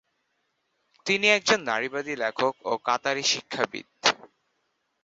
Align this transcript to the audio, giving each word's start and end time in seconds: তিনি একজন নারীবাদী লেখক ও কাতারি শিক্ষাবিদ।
তিনি 1.05 1.27
একজন 1.29 1.59
নারীবাদী 1.63 2.13
লেখক 2.15 2.53
ও 2.65 2.73
কাতারি 2.85 3.23
শিক্ষাবিদ। 3.23 3.87